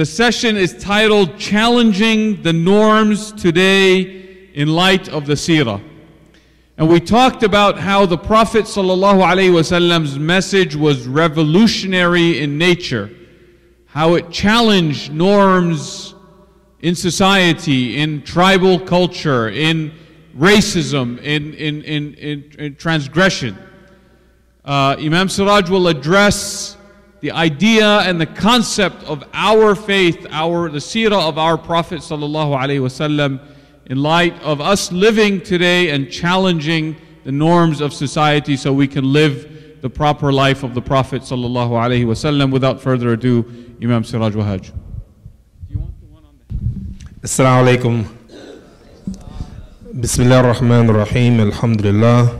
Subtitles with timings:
[0.00, 5.78] the session is titled Challenging the Norms Today in Light of the Seerah.
[6.78, 13.10] And we talked about how the Prophet ﷺ's message was revolutionary in nature,
[13.84, 16.14] how it challenged norms
[16.80, 19.92] in society, in tribal culture, in
[20.34, 23.58] racism, in, in, in, in, in transgression.
[24.64, 26.78] Uh, Imam Siraj will address
[27.20, 32.56] the idea and the concept of our faith, our the seerah of our Prophet sallallahu
[32.58, 33.40] alaihi wasallam,
[33.86, 39.12] in light of us living today and challenging the norms of society, so we can
[39.12, 42.50] live the proper life of the Prophet sallallahu alaihi wasallam.
[42.50, 43.44] Without further ado,
[43.82, 44.72] Imam Siraj Wahaj.
[47.22, 48.06] Assalamu alaikum.
[50.00, 51.40] Bismillah ar-Rahman ar-Rahim.
[51.40, 52.39] Alhamdulillah.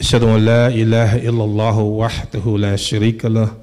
[0.00, 3.56] أشهد أن لا إله إلا الله وحده لا شريك له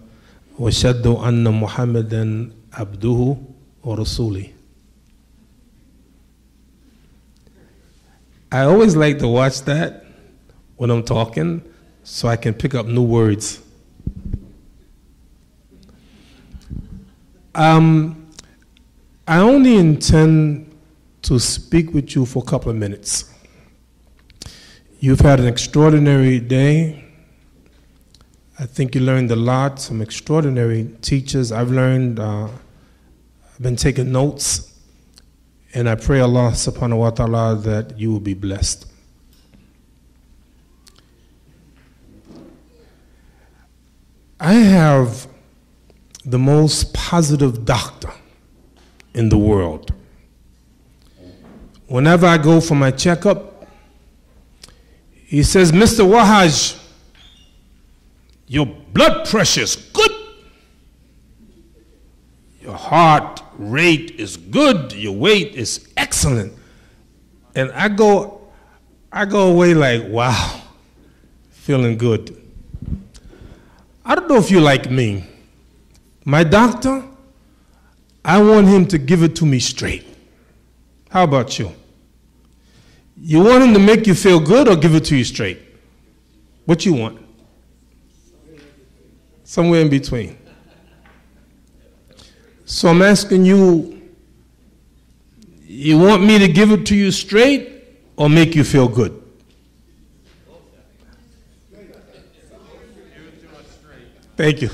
[0.59, 3.37] وأشهد أن محمدا عبده
[3.83, 4.47] ورسوله
[8.51, 10.05] I always like to watch that
[10.77, 11.63] when I'm talking
[12.03, 13.59] so I can pick up new words.
[17.55, 18.27] Um,
[19.27, 20.71] I only intend
[21.23, 23.32] to speak with you for a couple of minutes.
[25.03, 27.03] You've had an extraordinary day.
[28.57, 31.51] I think you learned a lot, some extraordinary teachers.
[31.51, 34.79] I've learned, uh, I've been taking notes,
[35.73, 38.85] and I pray Allah subhanahu wa ta'ala that you will be blessed.
[44.39, 45.27] I have
[46.23, 48.13] the most positive doctor
[49.13, 49.93] in the world.
[51.87, 53.52] Whenever I go for my checkup,
[55.33, 56.05] he says, Mr.
[56.05, 56.79] Wahaj,
[58.45, 60.11] your blood pressure is good.
[62.61, 64.93] Your heart rate is good.
[64.93, 66.53] Your weight is excellent.
[67.55, 68.41] And I go,
[69.11, 70.61] I go away like, wow,
[71.49, 72.39] feeling good.
[74.05, 75.25] I don't know if you like me.
[76.25, 77.03] My doctor,
[78.23, 80.05] I want him to give it to me straight.
[81.09, 81.71] How about you?
[83.25, 85.57] You want him to make you feel good or give it to you straight?
[86.65, 87.25] What you want?
[89.45, 90.37] Somewhere in between.
[92.65, 94.11] So I'm asking you,
[95.61, 97.85] you want me to give it to you straight
[98.17, 99.23] or make you feel good?
[104.35, 104.69] Thank you.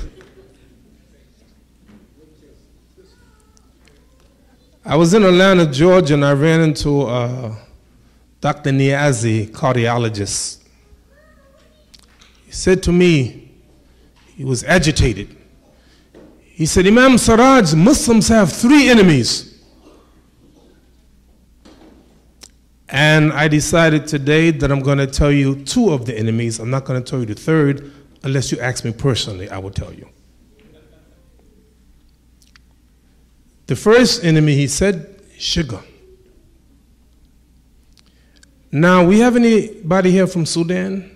[4.84, 7.54] I was in Atlanta, Georgia, and I ran into uh,
[8.40, 8.70] Dr.
[8.70, 10.62] Niazi, cardiologist,
[12.46, 13.52] he said to me,
[14.36, 15.36] he was agitated.
[16.40, 19.62] He said, Imam Siraj, Muslims have three enemies.
[22.88, 26.58] And I decided today that I'm going to tell you two of the enemies.
[26.58, 27.92] I'm not going to tell you the third
[28.24, 30.08] unless you ask me personally, I will tell you.
[33.66, 35.80] The first enemy, he said, sugar.
[38.72, 41.10] Now, we have anybody here from Sudan?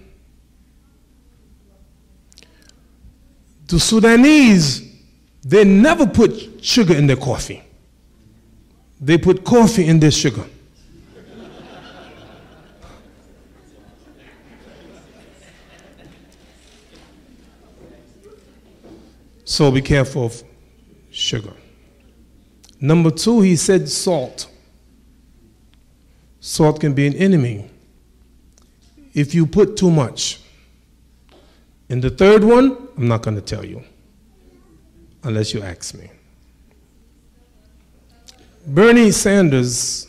[3.69, 4.83] The Sudanese,
[5.43, 7.63] they never put sugar in their coffee.
[9.01, 10.45] They put coffee in their sugar.
[19.45, 20.43] So be careful of
[21.11, 21.53] sugar.
[22.81, 24.49] Number two, he said salt.
[26.47, 27.71] Salt can be an enemy
[29.15, 30.41] if you put too much.
[31.89, 33.83] And the third one, I'm not going to tell you
[35.23, 36.11] unless you ask me.
[38.67, 40.07] Bernie Sanders,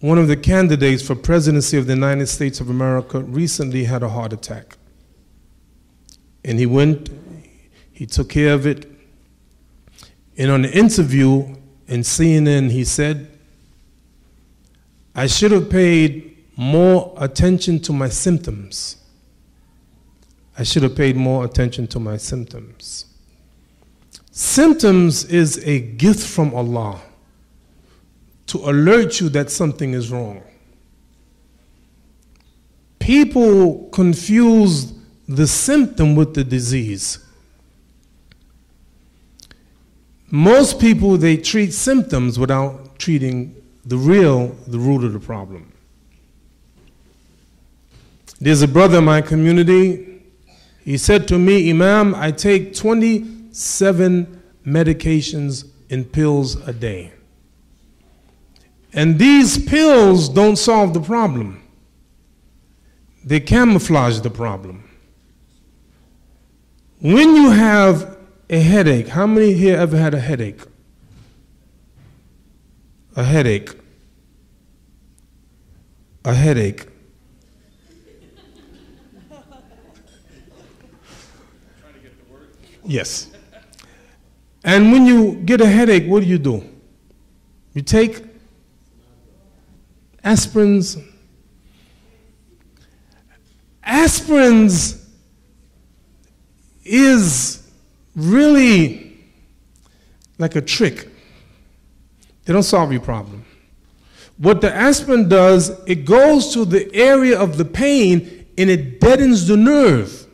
[0.00, 4.08] one of the candidates for presidency of the United States of America, recently had a
[4.08, 4.78] heart attack.
[6.46, 7.10] And he went,
[7.92, 8.90] he took care of it.
[10.38, 11.56] And on the interview
[11.86, 13.34] in CNN, he said,
[15.18, 18.98] I should have paid more attention to my symptoms.
[20.56, 23.06] I should have paid more attention to my symptoms.
[24.30, 27.00] Symptoms is a gift from Allah
[28.46, 30.40] to alert you that something is wrong.
[33.00, 34.92] People confuse
[35.26, 37.18] the symptom with the disease.
[40.30, 43.57] Most people, they treat symptoms without treating
[43.88, 45.72] the real, the root of the problem.
[48.38, 50.22] There's a brother in my community.
[50.84, 57.12] He said to me, Imam, I take 27 medications and pills a day.
[58.92, 61.62] And these pills don't solve the problem,
[63.24, 64.84] they camouflage the problem.
[67.00, 68.18] When you have
[68.50, 70.60] a headache, how many here ever had a headache?
[73.16, 73.77] A headache.
[76.24, 76.86] A headache.
[82.84, 83.30] Yes.
[84.64, 86.64] And when you get a headache, what do you do?
[87.74, 88.24] You take
[90.24, 91.02] aspirins.
[93.86, 95.04] Aspirins
[96.84, 97.70] is
[98.16, 99.18] really
[100.38, 101.08] like a trick.
[102.44, 103.44] They don't solve your problem.
[104.38, 109.46] What the aspirin does, it goes to the area of the pain and it deadens
[109.46, 110.26] the nerve.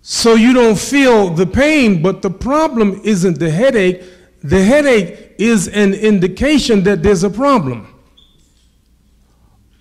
[0.00, 4.02] So you don't feel the pain, but the problem isn't the headache.
[4.42, 7.92] The headache is an indication that there's a problem.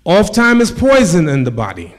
[0.03, 1.93] Off time is poison in the body.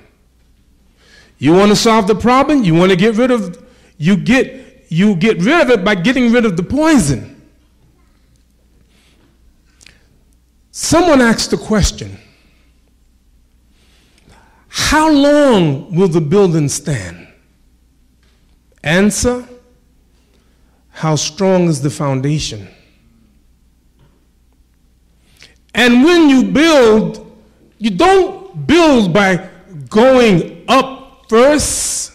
[1.38, 2.62] You want to solve the problem?
[2.62, 3.64] You want to get rid of
[3.98, 7.35] you get you get rid of it by getting rid of the poison.
[10.78, 12.18] Someone asked the question,
[14.68, 17.28] how long will the building stand?
[18.84, 19.48] Answer,
[20.90, 22.68] how strong is the foundation?
[25.74, 27.26] And when you build,
[27.78, 29.48] you don't build by
[29.88, 32.12] going up first.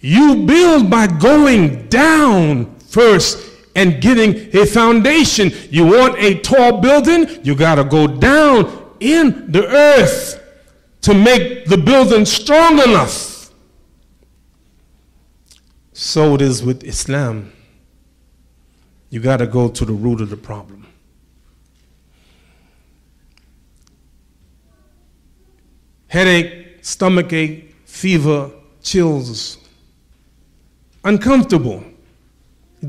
[0.00, 3.47] You build by going down first
[3.78, 5.50] and getting a foundation.
[5.70, 10.42] You want a tall building, you got to go down in the earth
[11.02, 13.50] to make the building strong enough.
[15.92, 17.52] So it is with Islam.
[19.10, 20.78] You got to go to the root of the problem.
[26.08, 28.50] headache, stomach ache, fever,
[28.82, 29.58] chills.
[31.04, 31.84] Uncomfortable.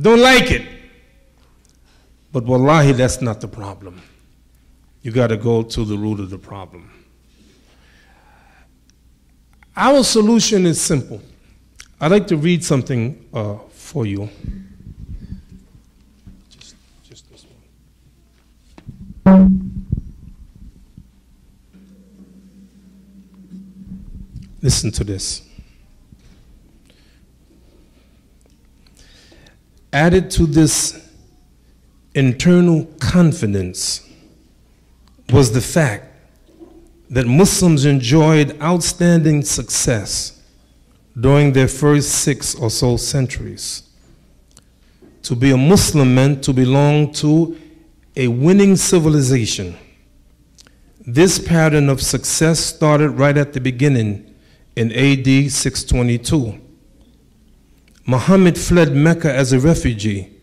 [0.02, 0.79] Don't like it.
[2.32, 4.02] But wallahi, that's not the problem.
[5.02, 6.92] You got to go to the root of the problem.
[9.76, 11.22] Our solution is simple.
[12.02, 14.30] I'd like to read something uh, for you.
[16.50, 17.46] Just, just this
[19.24, 19.76] one.
[24.62, 25.44] Listen to this.
[29.92, 31.09] Added to this
[32.14, 34.08] internal confidence
[35.32, 36.06] was the fact
[37.10, 40.42] that Muslims enjoyed outstanding success
[41.20, 43.84] during their first six or so centuries.
[45.24, 47.58] To be a Muslim meant to belong to
[48.16, 49.76] a winning civilization.
[51.06, 54.36] This pattern of success started right at the beginning
[54.76, 56.60] in AD 622.
[58.06, 60.39] Muhammad fled Mecca as a refugee,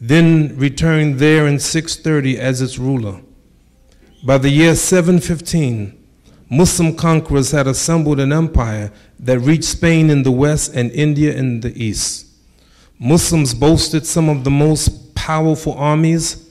[0.00, 3.20] then returned there in 630 as its ruler.
[4.24, 5.94] By the year 715,
[6.50, 11.60] Muslim conquerors had assembled an empire that reached Spain in the west and India in
[11.60, 12.26] the east.
[12.98, 16.48] Muslims boasted some of the most powerful armies,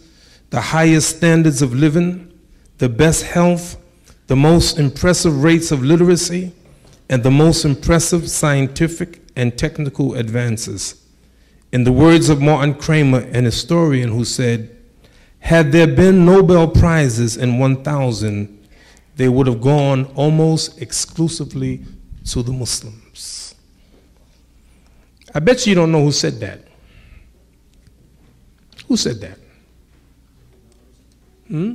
[0.50, 2.32] the highest standards of living,
[2.78, 3.76] the best health,
[4.28, 6.52] the most impressive rates of literacy,
[7.10, 11.07] and the most impressive scientific and technical advances.
[11.72, 14.76] In the words of Martin Kramer, an historian who said,
[15.40, 18.68] had there been Nobel Prizes in 1000,
[19.16, 21.84] they would have gone almost exclusively
[22.26, 23.56] to the Muslims.
[25.34, 26.62] I bet you don't know who said that.
[28.88, 29.38] Who said that?
[31.48, 31.74] Hmm?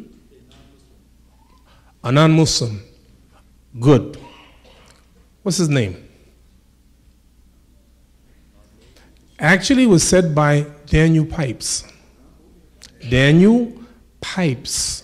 [2.04, 2.82] A non Muslim.
[3.78, 4.18] Good.
[5.42, 6.08] What's his name?
[9.42, 11.84] Actually, was said by Daniel Pipes.
[13.10, 13.72] Daniel
[14.20, 15.02] Pipes.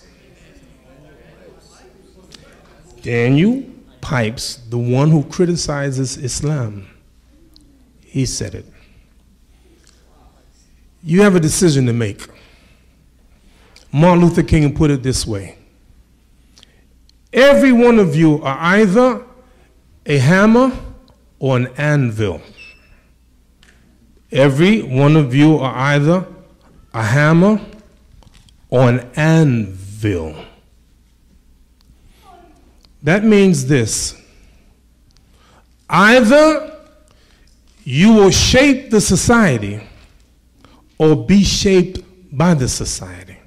[3.01, 3.65] Daniel
[3.99, 6.87] Pipes, the one who criticizes Islam,
[8.01, 8.65] he said it.
[11.03, 12.25] You have a decision to make.
[13.91, 15.57] Martin Luther King put it this way
[17.33, 19.25] Every one of you are either
[20.05, 20.71] a hammer
[21.39, 22.41] or an anvil.
[24.31, 26.25] Every one of you are either
[26.93, 27.59] a hammer
[28.69, 30.35] or an anvil.
[33.01, 34.15] That means this
[35.89, 36.77] either
[37.83, 39.81] you will shape the society
[40.99, 43.37] or be shaped by the society.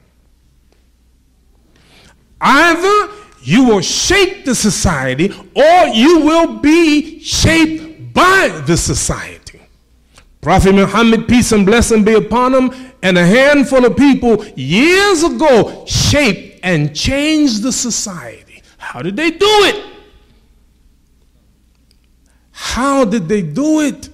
[2.41, 3.12] Either
[3.43, 9.42] you will shape the society or you will be shaped by the society.
[10.43, 15.85] Prophet Muhammad, peace and blessing be upon him, and a handful of people years ago
[15.87, 18.61] shaped and changed the society.
[18.77, 19.87] How did they do it?
[22.51, 24.09] How did they do it?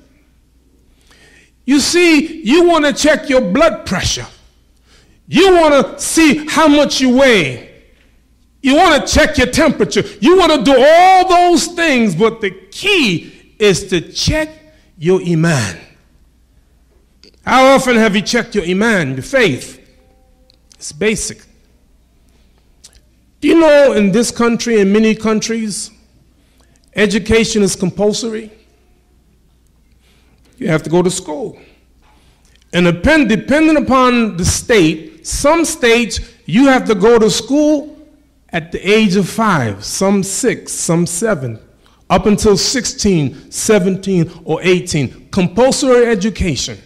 [1.64, 4.26] You see, you want to check your blood pressure.
[5.26, 7.84] You want to see how much you weigh.
[8.60, 10.02] You want to check your temperature.
[10.20, 14.50] You want to do all those things, but the key is to check
[14.98, 15.78] your iman.
[17.48, 19.80] How often have you checked your iman, your faith?
[20.74, 21.46] It's basic.
[23.40, 25.90] Do you know in this country and many countries,
[26.94, 28.52] education is compulsory?
[30.58, 31.58] You have to go to school.
[32.74, 37.98] And depend, depending upon the state, some states you have to go to school
[38.50, 41.58] at the age of five, some six, some seven,
[42.10, 45.30] up until 16, 17, or 18.
[45.30, 46.78] Compulsory education.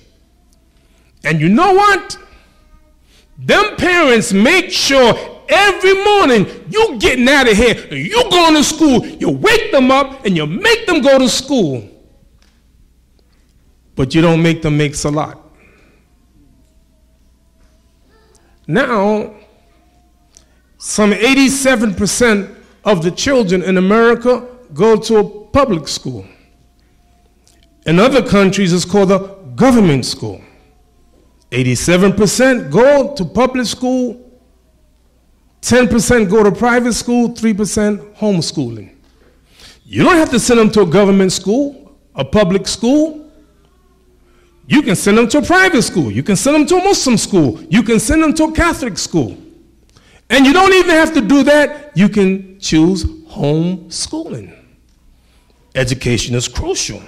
[1.24, 2.18] And you know what?
[3.38, 5.14] Them parents make sure
[5.48, 9.06] every morning you getting out of here you going to school.
[9.06, 11.88] You wake them up and you make them go to school.
[13.94, 15.38] But you don't make them make salat.
[18.66, 19.34] Now,
[20.78, 26.26] some 87% of the children in America go to a public school.
[27.86, 30.40] In other countries, it's called a government school.
[31.52, 34.18] 87% go to public school,
[35.60, 38.94] 10% go to private school, 3% homeschooling.
[39.84, 43.30] You don't have to send them to a government school, a public school.
[44.66, 46.10] You can send them to a private school.
[46.10, 47.62] You can send them to a Muslim school.
[47.64, 49.36] You can send them to a Catholic school.
[50.30, 51.94] And you don't even have to do that.
[51.94, 54.56] You can choose homeschooling.
[55.74, 57.02] Education is crucial.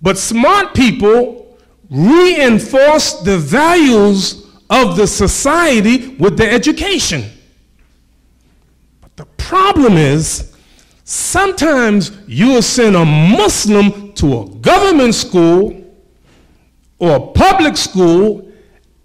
[0.00, 1.47] But smart people
[1.90, 7.24] reinforce the values of the society with their education.
[9.00, 10.54] But the problem is,
[11.04, 15.74] sometimes you will send a Muslim to a government school
[16.98, 18.50] or a public school,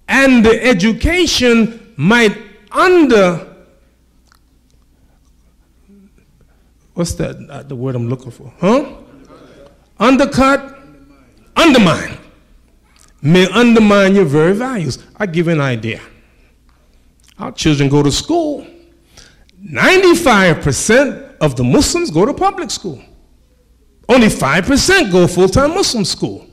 [0.08, 2.36] and the education might
[2.72, 3.54] under
[6.94, 8.96] what's that uh, the word i'm looking for huh
[10.00, 10.80] undercut
[11.56, 12.18] undermine
[13.24, 16.00] may undermine your very values i give you an idea
[17.39, 18.68] our children go to school
[19.63, 23.01] 95% of the muslims go to public school
[24.10, 26.48] only 5% go full-time muslim school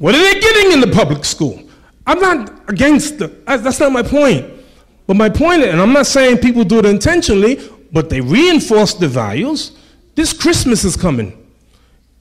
[0.00, 1.62] what are they getting in the public school?
[2.06, 4.50] I'm not against the, that's not my point.
[5.06, 7.60] But my point, and I'm not saying people do it intentionally,
[7.92, 9.72] but they reinforce the values.
[10.14, 11.36] This Christmas is coming.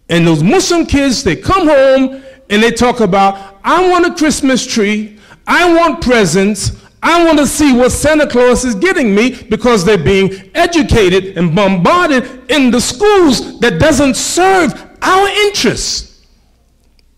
[0.09, 4.65] And those Muslim kids, they come home and they talk about, I want a Christmas
[4.65, 9.85] tree, I want presents, I want to see what Santa Claus is getting me because
[9.85, 16.25] they're being educated and bombarded in the schools that doesn't serve our interests.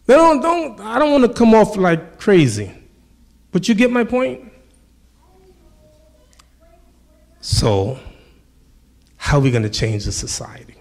[0.06, 2.72] They don't, don't, I don't want to come off like crazy.
[3.52, 4.52] But you get my point?
[7.42, 8.00] So,
[9.18, 10.76] how are we going to change the society?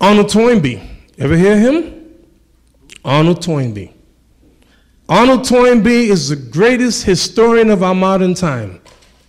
[0.00, 0.91] Arnold Toynbee.
[1.18, 2.10] Ever hear him?
[3.04, 3.92] Arnold Toynbee.
[5.08, 8.80] Arnold Toynbee is the greatest historian of our modern time.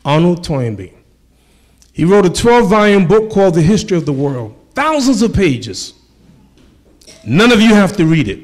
[0.06, 0.94] Arnold Toynbee.
[1.92, 5.94] He wrote a 12 volume book called The History of the World, thousands of pages.
[7.26, 8.40] None of you have to read it.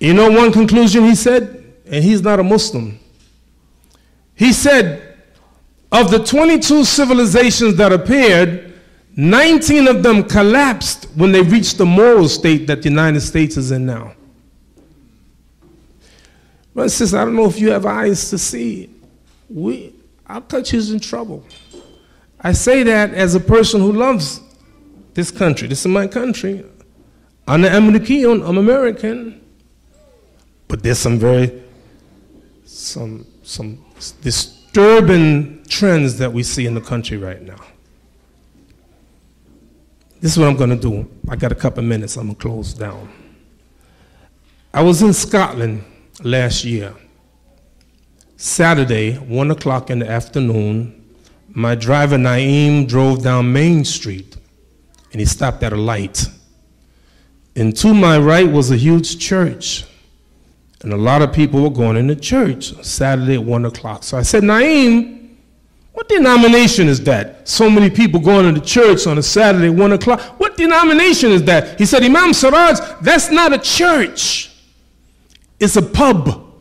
[0.00, 1.74] You know one conclusion he said?
[1.86, 2.98] And he's not a Muslim.
[4.34, 5.16] He said,
[5.92, 8.73] of the 22 civilizations that appeared,
[9.16, 13.70] 19 of them collapsed when they reached the moral state that the United States is
[13.70, 14.14] in now.
[16.74, 18.90] But sis, I don't know if you have eyes to see.
[19.48, 19.94] We,
[20.26, 21.46] our country is in trouble.
[22.40, 24.40] I say that as a person who loves
[25.14, 25.68] this country.
[25.68, 26.64] This is my country.
[27.46, 29.40] I'm American, I'm American.
[30.66, 31.62] But there's some very,
[32.64, 33.84] some, some
[34.22, 37.60] disturbing trends that we see in the country right now.
[40.24, 41.06] This is what I'm going to do.
[41.28, 42.16] I got a couple minutes.
[42.16, 43.10] I'm going to close down.
[44.72, 45.84] I was in Scotland
[46.22, 46.94] last year.
[48.38, 51.14] Saturday, 1 o'clock in the afternoon,
[51.50, 54.38] my driver Naeem drove down Main Street
[55.12, 56.26] and he stopped at a light.
[57.54, 59.84] And to my right was a huge church.
[60.80, 64.02] And a lot of people were going into church Saturday at 1 o'clock.
[64.02, 65.13] So I said, Naeem,
[65.94, 67.48] what denomination is that?
[67.48, 70.20] So many people going to the church on a Saturday 1 o'clock.
[70.40, 71.78] What denomination is that?
[71.78, 74.50] He said, Imam Siraj, that's not a church.
[75.60, 76.52] It's a pub.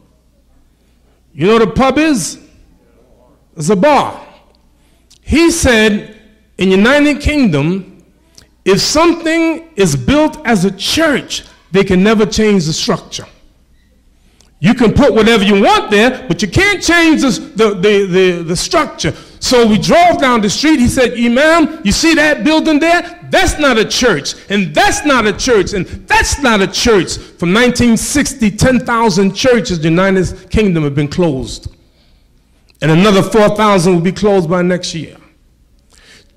[1.33, 2.39] You know what a pub is?
[3.57, 4.23] It's a bar.
[5.21, 6.15] He said,
[6.59, 8.03] in the United Kingdom,
[8.63, 13.25] if something is built as a church, they can never change the structure.
[14.63, 18.43] You can put whatever you want there, but you can't change the, the, the, the,
[18.43, 19.11] the structure.
[19.41, 20.79] So we drove down the street.
[20.79, 23.27] He said, Imam, you see that building there?
[23.29, 24.35] That's not a church.
[24.49, 25.73] And that's not a church.
[25.73, 27.17] And that's not a church.
[27.17, 31.67] From 1960, 10,000 churches in the United Kingdom have been closed.
[32.81, 35.17] And another 4,000 will be closed by next year.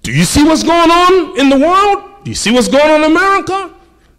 [0.02, 2.25] Do you see what's going on in the world?
[2.25, 3.73] Do you see what's going on in America?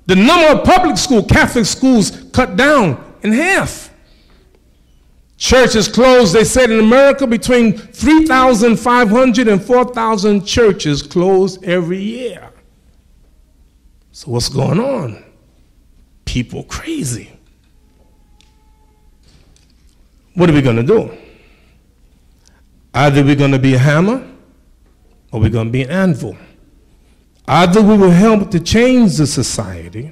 [0.05, 3.86] The number of public school, Catholic schools cut down in half.
[5.37, 12.49] Churches closed, they said in America, between 3,500 and 4,000 churches closed every year.
[14.11, 15.23] So, what's going on?
[16.25, 17.31] People crazy.
[20.33, 21.15] What are we going to do?
[22.95, 24.27] Either we're going to be a hammer
[25.31, 26.35] or we're going to be an anvil.
[27.47, 30.11] Either we will help to change the society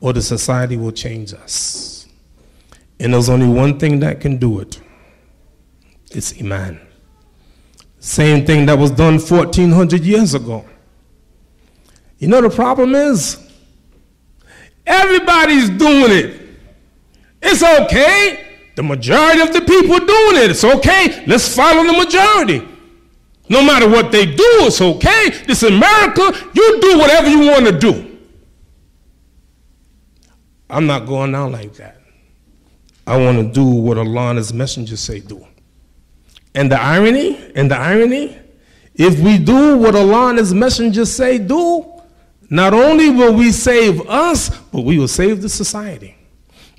[0.00, 1.99] or the society will change us.
[3.00, 4.80] And there's only one thing that can do it
[6.12, 6.80] it's Iman.
[8.00, 10.64] Same thing that was done 1400 years ago.
[12.18, 13.38] You know the problem is?
[14.86, 16.40] Everybody's doing it.
[17.40, 18.56] It's okay.
[18.74, 20.50] The majority of the people doing it.
[20.50, 21.24] It's okay.
[21.26, 22.66] Let's follow the majority.
[23.48, 25.30] No matter what they do, it's okay.
[25.46, 26.22] This is America.
[26.54, 28.18] You do whatever you want to do.
[30.68, 31.99] I'm not going out like that.
[33.10, 35.44] I want to do what Allah and His Messenger say do.
[36.54, 38.38] And the irony, and the irony,
[38.94, 41.90] if we do what Allah and His Messenger say do,
[42.50, 46.16] not only will we save us, but we will save the society.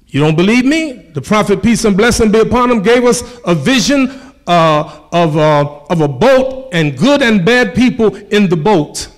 [0.07, 0.93] You don't believe me?
[1.13, 4.09] The Prophet, peace and blessing be upon him, gave us a vision
[4.47, 9.09] uh, of, uh, of a boat and good and bad people in the boat.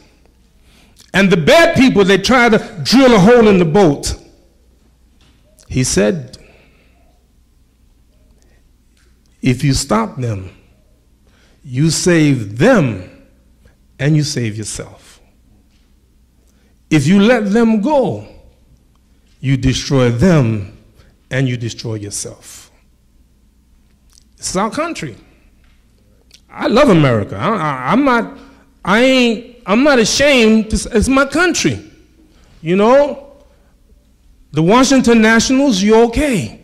[1.13, 4.15] And the bad people, they try to drill a hole in the boat.
[5.67, 6.39] He said,
[9.43, 10.49] if you stop them,
[11.65, 13.27] you save them
[13.99, 15.19] and you save yourself.
[16.89, 18.25] If you let them go,
[19.41, 20.77] you destroy them
[21.29, 22.71] and you destroy yourself.
[24.37, 25.17] It's our country.
[26.49, 27.35] I love America.
[27.35, 28.37] I, am not,
[28.85, 30.69] I ain't, I'm not ashamed.
[30.69, 31.91] To, it's my country.
[32.61, 33.35] You know,
[34.51, 36.61] the Washington Nationals, you're okay.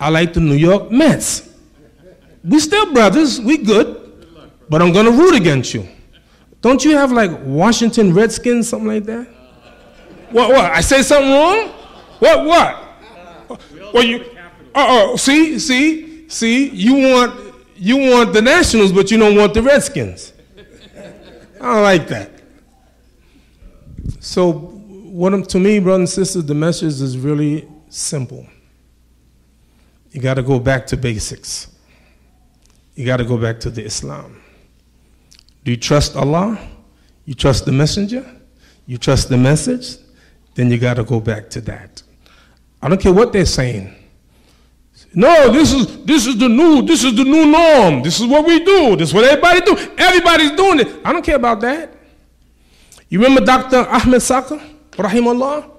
[0.00, 1.45] I like the New York Mets
[2.46, 4.28] we still brothers, we good,
[4.68, 5.88] but I'm gonna root against you.
[6.60, 9.26] Don't you have like Washington Redskins, something like that?
[10.30, 10.64] What, what?
[10.64, 11.68] I say something wrong?
[12.18, 13.62] What, what?
[13.92, 14.24] Well, you,
[14.74, 19.54] uh oh, see, see, see, you want, you want the Nationals, but you don't want
[19.54, 20.32] the Redskins.
[21.60, 22.30] I don't like that.
[24.20, 28.46] So, what to me, brothers and sisters, the message is really simple.
[30.10, 31.75] You got to go back to basics
[32.96, 34.42] you got to go back to the Islam.
[35.64, 36.58] Do you trust Allah?
[37.26, 38.24] You trust the messenger?
[38.86, 39.98] You trust the message?
[40.54, 42.02] Then you got to go back to that.
[42.80, 43.94] I don't care what they're saying.
[45.12, 48.02] No, this is this is the new this is the new norm.
[48.02, 48.96] This is what we do.
[48.96, 49.76] This is what everybody do.
[49.98, 50.88] Everybody's doing it.
[51.04, 51.92] I don't care about that.
[53.08, 53.88] You remember Dr.
[53.88, 54.60] Ahmed Sakr,
[54.92, 55.70] rahimahullah?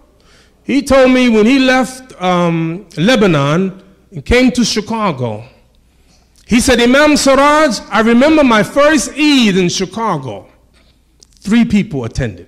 [0.63, 5.45] He told me when he left um, Lebanon and came to Chicago,
[6.47, 10.47] he said, Imam Siraj, I remember my first Eid in Chicago.
[11.41, 12.47] Three people attended.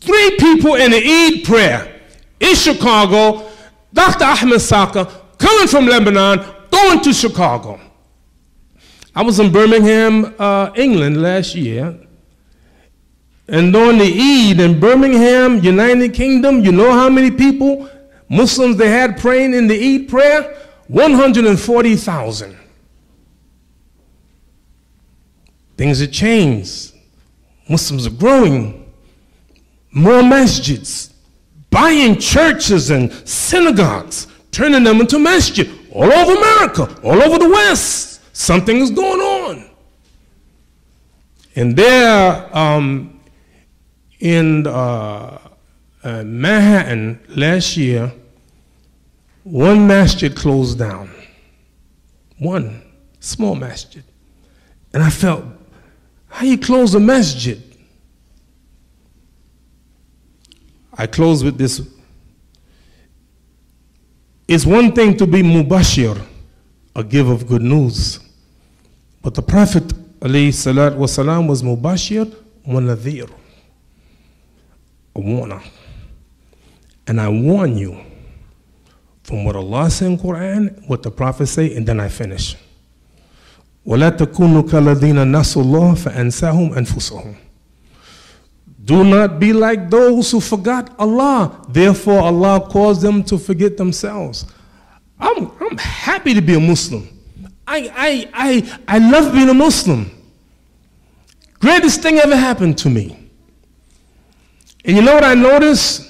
[0.00, 2.00] Three people in the Eid prayer
[2.38, 3.50] in Chicago.
[3.94, 4.24] Dr.
[4.24, 5.06] Ahmed Sakr,
[5.38, 7.80] coming from Lebanon, going to Chicago.
[9.14, 11.98] I was in Birmingham, uh, England last year.
[13.48, 17.88] And during the Eid in Birmingham, United Kingdom, you know how many people,
[18.28, 20.62] Muslims, they had praying in the Eid prayer?
[20.88, 22.65] 140,000.
[25.76, 26.94] Things have changed.
[27.68, 28.92] Muslims are growing.
[29.90, 31.12] More masjids,
[31.70, 38.20] buying churches and synagogues, turning them into masjid all over America, all over the West.
[38.36, 39.70] Something is going on.
[41.54, 43.18] And there, um,
[44.20, 45.38] in uh,
[46.04, 48.12] uh, Manhattan last year,
[49.42, 51.10] one masjid closed down.
[52.38, 52.82] One
[53.20, 54.04] small masjid.
[54.92, 55.44] And I felt,
[56.35, 57.61] how you close a masjid?
[60.93, 61.81] I close with this.
[64.47, 66.21] It's one thing to be mubashir,
[66.95, 68.19] a give of good news.
[69.21, 69.83] But the Prophet
[70.21, 72.33] والسلام, was mubashir
[72.65, 73.29] wa nadhir,
[75.15, 75.61] a warner.
[77.07, 77.99] And I warn you
[79.23, 82.55] from what Allah said in Quran, what the Prophet say, and then I finish.
[83.85, 87.35] ولا تكونوا كالذين نسوا الله فأنساهم أنفسهم
[88.83, 91.63] do not be like those who forgot Allah.
[91.69, 94.45] Therefore, Allah caused them to forget themselves.
[95.19, 97.07] I'm, I'm happy to be a Muslim.
[97.67, 100.09] I, I, I, I love being a Muslim.
[101.59, 103.17] Greatest thing ever happened to me.
[104.83, 106.07] And you know what I noticed?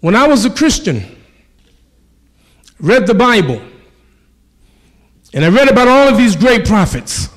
[0.00, 1.02] When I was a Christian,
[2.80, 3.60] read the Bible,
[5.33, 7.29] and I read about all of these great prophets.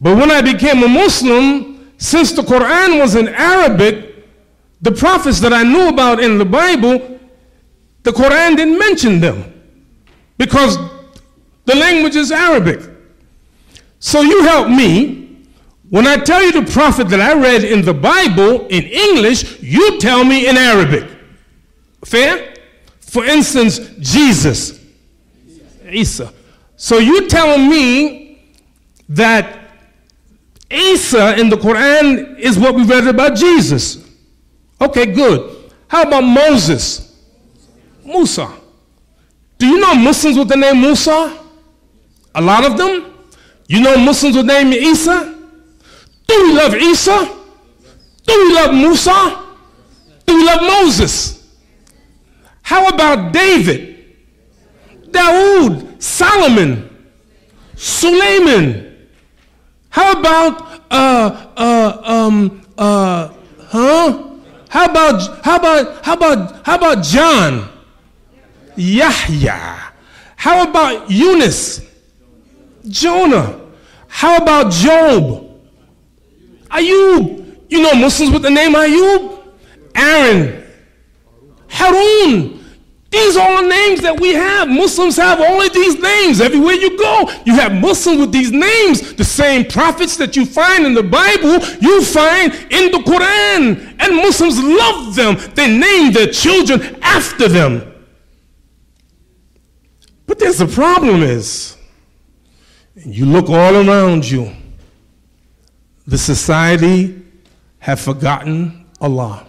[0.00, 4.26] But when I became a Muslim, since the Quran was in Arabic,
[4.80, 7.18] the prophets that I knew about in the Bible,
[8.04, 9.52] the Quran didn't mention them
[10.36, 10.78] because
[11.64, 12.80] the language is Arabic.
[13.98, 15.46] So you help me.
[15.90, 19.98] When I tell you the prophet that I read in the Bible in English, you
[19.98, 21.08] tell me in Arabic.
[22.04, 22.54] Fair?
[23.00, 24.78] For instance, Jesus.
[25.90, 26.32] Isa.
[26.78, 28.54] So you telling me
[29.08, 29.58] that
[30.70, 34.08] Isa in the Quran is what we read about Jesus.
[34.80, 35.72] Okay, good.
[35.88, 37.16] How about Moses?
[38.04, 38.48] Musa.
[39.58, 41.36] Do you know Muslims with the name Musa?
[42.36, 43.12] A lot of them?
[43.66, 45.34] You know Muslims with the name Isa?
[46.28, 47.36] Do we love Isa?
[48.24, 49.46] Do we love Musa?
[50.26, 51.44] Do we love Moses?
[52.62, 54.14] How about David?
[55.10, 55.87] Dawood?
[55.98, 56.88] Solomon?
[57.76, 58.96] Suleiman?
[59.90, 63.28] How about uh uh um uh
[63.68, 64.24] huh?
[64.68, 67.68] How about how about how about how about John?
[68.76, 69.92] Yahya.
[70.36, 71.82] How about Eunice?
[72.86, 73.60] Jonah.
[74.06, 75.60] How about Job?
[76.70, 77.56] Ayub.
[77.68, 79.42] You know Muslims with the name Ayub?
[79.94, 80.64] Aaron.
[81.68, 82.57] Harun.
[83.10, 84.68] These are all names that we have.
[84.68, 86.42] Muslims have all of these names.
[86.42, 89.14] Everywhere you go, you have Muslims with these names.
[89.14, 93.96] The same prophets that you find in the Bible, you find in the Quran.
[93.98, 95.38] And Muslims love them.
[95.54, 97.94] They name their children after them.
[100.26, 101.78] But there's a problem is,
[102.94, 104.52] you look all around you,
[106.06, 107.22] the society
[107.78, 109.46] have forgotten Allah.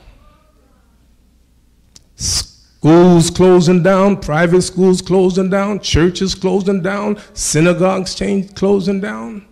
[2.80, 9.46] Schools closing down, private schools closing down, churches closing down, synagogues change, closing down.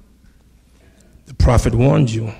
[1.25, 2.33] The prophet warned you.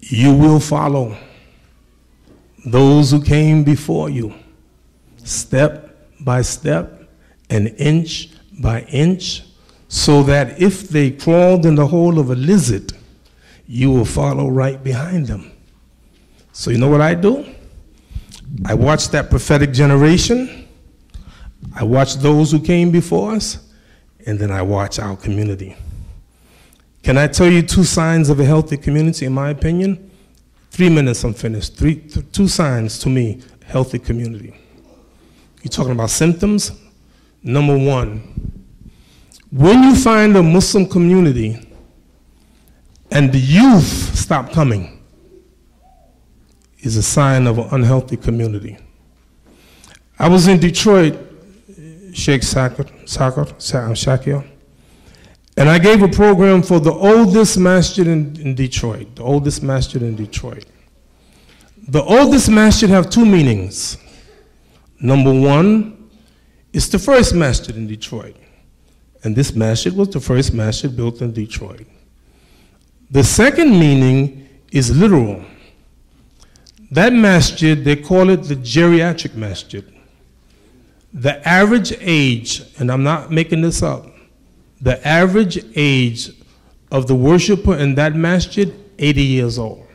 [0.00, 1.16] You will follow
[2.66, 4.34] those who came before you,
[5.22, 7.08] step by step,
[7.48, 8.30] and inch
[8.60, 9.44] by inch,
[9.86, 12.92] so that if they crawled in the hole of a lizard,
[13.68, 15.52] you will follow right behind them.
[16.50, 17.53] So, you know what I do?
[18.64, 20.68] I watched that prophetic generation.
[21.74, 23.58] I watched those who came before us,
[24.26, 25.76] and then I watch our community.
[27.02, 30.10] Can I tell you two signs of a healthy community, in my opinion?
[30.70, 31.76] Three minutes, I'm finished.
[31.76, 34.54] Three, th- two signs to me, healthy community.
[35.62, 36.72] You're talking about symptoms?
[37.42, 38.22] Number one,
[39.50, 41.68] when you find a Muslim community
[43.10, 44.93] and the youth stop coming,
[46.84, 48.76] is a sign of an unhealthy community.
[50.18, 51.14] I was in Detroit,
[52.12, 54.48] Sheikh Sakir, Sakir,
[55.56, 60.02] and I gave a program for the oldest masjid in, in Detroit, the oldest masjid
[60.02, 60.66] in Detroit.
[61.88, 63.98] The oldest masjid have two meanings.
[65.00, 66.10] Number one,
[66.72, 68.36] it's the first masjid in Detroit.
[69.22, 71.86] And this masjid was the first masjid built in Detroit.
[73.10, 75.44] The second meaning is literal.
[76.94, 79.84] That masjid, they call it the geriatric masjid.
[81.12, 84.06] The average age, and I'm not making this up,
[84.80, 86.30] the average age
[86.92, 89.88] of the worshiper in that masjid, 80 years old.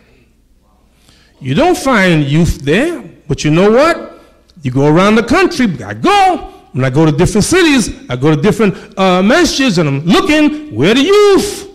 [1.39, 4.21] You don't find youth there, but you know what?
[4.61, 6.53] You go around the country, I go.
[6.73, 10.75] When I go to different cities, I go to different uh, masjids and I'm looking,
[10.75, 11.65] where the youth?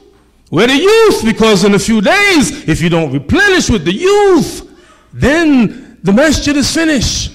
[0.51, 1.25] Where the youth?
[1.25, 4.64] Because in a few days, if you don't replenish with the youth,
[5.15, 7.31] then the masjid is finished.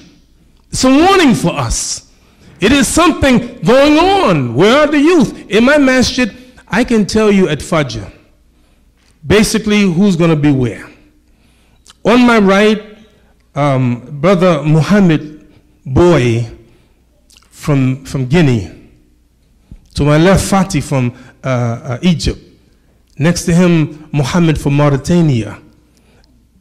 [0.69, 2.11] It's a warning for us.
[2.59, 4.53] It is something going on.
[4.53, 5.49] Where are the youth?
[5.49, 6.35] In my masjid,
[6.67, 8.11] I can tell you at Fajr,
[9.25, 10.89] basically who's going to be where.
[12.03, 12.97] On my right,
[13.55, 15.47] um, Brother Muhammad
[15.85, 16.45] Boy
[17.49, 18.75] from, from Guinea.
[19.95, 21.13] To my left, Fatih from
[21.43, 22.39] uh, uh, Egypt.
[23.17, 25.61] Next to him, Muhammad from Mauritania.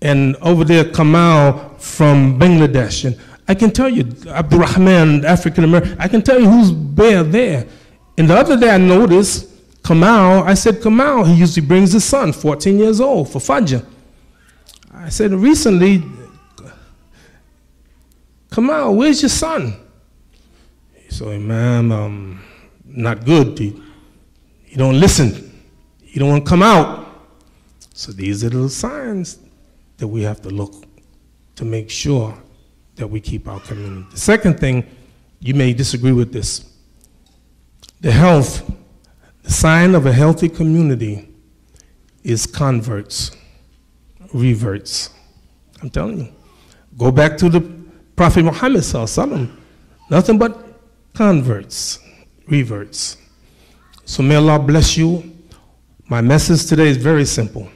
[0.01, 3.05] And over there, Kamal from Bangladesh.
[3.05, 7.67] And I can tell you, Abdurrahman, African American, I can tell you who's there there.
[8.17, 9.49] And the other day I noticed
[9.85, 13.85] Kamal, I said, Kamal, he usually brings his son, 14 years old, for Fajr.
[14.93, 16.03] I said, recently,
[18.53, 19.75] Kamal, where's your son?
[20.95, 22.45] He said, Imam, um,
[22.85, 23.59] not good.
[23.59, 23.81] He,
[24.65, 25.63] he don't listen.
[26.03, 27.07] He don't want to come out.
[27.95, 29.39] So these are the signs
[29.99, 30.85] that we have to look
[31.57, 32.37] to make sure
[32.95, 34.07] that we keep our community.
[34.11, 34.87] The second thing,
[35.41, 36.65] you may disagree with this.
[38.01, 38.71] The health,
[39.43, 41.29] the sign of a healthy community
[42.23, 43.37] is converts,
[44.33, 45.11] reverts.
[45.83, 46.33] I'm telling you.
[46.97, 47.61] Go back to the
[48.17, 49.51] Prophet Muhammad, Sallallahu
[50.11, 50.81] nothing but
[51.15, 52.01] converts,
[52.49, 53.17] reverts.
[54.05, 55.37] So may Allah bless you.
[56.09, 57.69] My message today is very simple.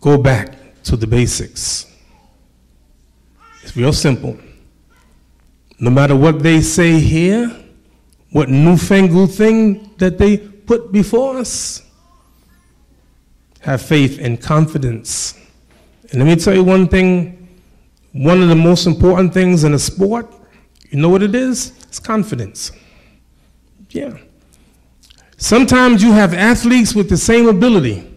[0.00, 1.86] Go back to the basics.
[3.62, 4.38] It's real simple.
[5.78, 7.50] No matter what they say here,
[8.30, 11.82] what newfangled thing that they put before us,
[13.60, 15.38] have faith and confidence.
[16.10, 17.44] And let me tell you one thing
[18.12, 20.32] one of the most important things in a sport,
[20.90, 21.72] you know what it is?
[21.82, 22.70] It's confidence.
[23.90, 24.16] Yeah.
[25.36, 28.13] Sometimes you have athletes with the same ability.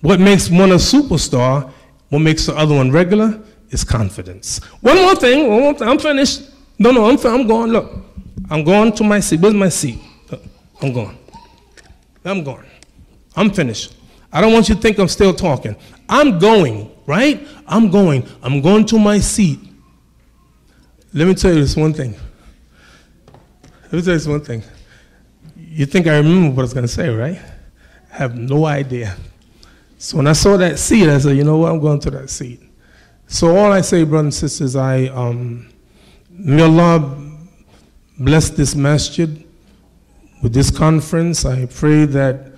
[0.00, 1.72] What makes one a superstar,
[2.10, 4.62] what makes the other one regular, is confidence.
[4.80, 5.88] One more thing, one more thing.
[5.88, 6.50] I'm finished.
[6.78, 7.72] No, no, I'm, I'm going.
[7.72, 7.92] Look,
[8.50, 9.40] I'm going to my seat.
[9.40, 9.98] Where's my seat?
[10.30, 10.42] Look,
[10.82, 11.18] I'm going.
[12.24, 12.66] I'm going.
[13.34, 13.94] I'm finished.
[14.32, 15.76] I don't want you to think I'm still talking.
[16.08, 17.46] I'm going, right?
[17.66, 18.28] I'm going.
[18.42, 19.60] I'm going to my seat.
[21.12, 22.14] Let me tell you this one thing.
[23.84, 24.62] Let me tell you this one thing.
[25.56, 27.40] You think I remember what I was going to say, right?
[28.12, 29.16] I have no idea.
[30.06, 31.72] So when I saw that seat, I said, you know what?
[31.72, 32.62] I'm going to that seat.
[33.26, 35.68] So all I say, brothers and sisters, I um,
[36.30, 37.32] may Allah
[38.16, 39.44] bless this masjid
[40.44, 41.44] with this conference.
[41.44, 42.52] I pray that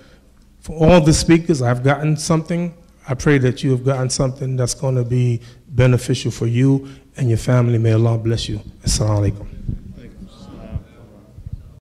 [0.59, 2.71] for all the speakers, I've gotten something.
[3.07, 7.29] I pray that you have gotten something that's going to be beneficial for you and
[7.29, 7.79] your family.
[7.79, 8.59] May Allah bless you.
[8.85, 9.48] Assalamu alaikum.